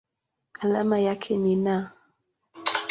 [0.59, 1.91] Alama yake ni Na.